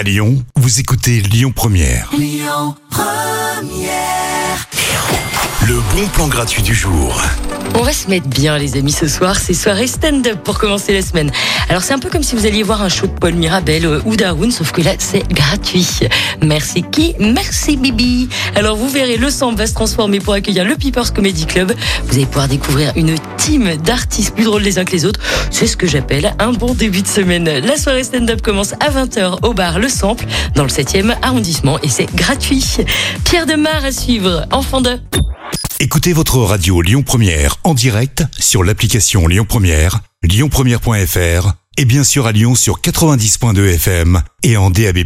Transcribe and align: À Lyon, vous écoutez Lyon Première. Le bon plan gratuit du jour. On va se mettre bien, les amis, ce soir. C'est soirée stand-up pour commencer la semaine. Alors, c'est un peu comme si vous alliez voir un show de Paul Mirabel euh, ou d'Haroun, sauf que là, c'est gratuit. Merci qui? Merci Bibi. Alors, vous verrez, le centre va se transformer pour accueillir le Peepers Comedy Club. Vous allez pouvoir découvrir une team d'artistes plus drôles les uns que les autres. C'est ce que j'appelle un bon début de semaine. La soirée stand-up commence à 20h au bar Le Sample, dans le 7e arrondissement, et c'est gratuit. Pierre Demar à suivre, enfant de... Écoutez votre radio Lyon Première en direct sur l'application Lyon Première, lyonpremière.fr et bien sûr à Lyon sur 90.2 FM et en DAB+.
À 0.00 0.02
Lyon, 0.02 0.42
vous 0.56 0.80
écoutez 0.80 1.20
Lyon 1.20 1.52
Première. 1.54 2.10
Le 5.68 5.74
bon 5.94 6.08
plan 6.14 6.26
gratuit 6.26 6.62
du 6.62 6.74
jour. 6.74 7.20
On 7.74 7.82
va 7.82 7.92
se 7.92 8.08
mettre 8.08 8.26
bien, 8.26 8.56
les 8.56 8.76
amis, 8.76 8.92
ce 8.92 9.06
soir. 9.06 9.38
C'est 9.38 9.52
soirée 9.52 9.86
stand-up 9.86 10.42
pour 10.42 10.58
commencer 10.58 10.94
la 10.94 11.02
semaine. 11.02 11.30
Alors, 11.68 11.82
c'est 11.82 11.92
un 11.92 11.98
peu 11.98 12.08
comme 12.08 12.22
si 12.22 12.34
vous 12.34 12.46
alliez 12.46 12.62
voir 12.62 12.82
un 12.82 12.88
show 12.88 13.06
de 13.06 13.12
Paul 13.12 13.34
Mirabel 13.34 13.84
euh, 13.84 14.00
ou 14.06 14.16
d'Haroun, 14.16 14.50
sauf 14.50 14.72
que 14.72 14.80
là, 14.80 14.92
c'est 14.98 15.26
gratuit. 15.28 15.86
Merci 16.42 16.82
qui? 16.90 17.14
Merci 17.20 17.76
Bibi. 17.76 18.28
Alors, 18.56 18.76
vous 18.76 18.88
verrez, 18.88 19.18
le 19.18 19.30
centre 19.30 19.58
va 19.58 19.66
se 19.66 19.74
transformer 19.74 20.18
pour 20.18 20.32
accueillir 20.32 20.64
le 20.64 20.76
Peepers 20.76 21.12
Comedy 21.12 21.46
Club. 21.46 21.72
Vous 22.06 22.14
allez 22.14 22.26
pouvoir 22.26 22.48
découvrir 22.48 22.92
une 22.96 23.14
team 23.50 23.76
d'artistes 23.76 24.34
plus 24.36 24.44
drôles 24.44 24.62
les 24.62 24.78
uns 24.78 24.84
que 24.84 24.92
les 24.92 25.04
autres. 25.04 25.18
C'est 25.50 25.66
ce 25.66 25.76
que 25.76 25.88
j'appelle 25.88 26.34
un 26.38 26.52
bon 26.52 26.72
début 26.72 27.02
de 27.02 27.08
semaine. 27.08 27.44
La 27.44 27.76
soirée 27.76 28.04
stand-up 28.04 28.42
commence 28.42 28.74
à 28.74 28.90
20h 28.90 29.44
au 29.44 29.54
bar 29.54 29.80
Le 29.80 29.88
Sample, 29.88 30.24
dans 30.54 30.62
le 30.62 30.68
7e 30.68 31.16
arrondissement, 31.20 31.80
et 31.82 31.88
c'est 31.88 32.12
gratuit. 32.14 32.64
Pierre 33.24 33.46
Demar 33.46 33.84
à 33.84 33.90
suivre, 33.90 34.46
enfant 34.52 34.80
de... 34.80 35.00
Écoutez 35.80 36.12
votre 36.12 36.38
radio 36.38 36.80
Lyon 36.80 37.02
Première 37.02 37.56
en 37.64 37.74
direct 37.74 38.22
sur 38.38 38.62
l'application 38.62 39.26
Lyon 39.26 39.46
Première, 39.48 39.98
lyonpremière.fr 40.22 41.52
et 41.76 41.84
bien 41.84 42.04
sûr 42.04 42.26
à 42.26 42.32
Lyon 42.32 42.54
sur 42.54 42.80
90.2 42.80 43.74
FM 43.74 44.22
et 44.44 44.56
en 44.56 44.70
DAB+. 44.70 44.98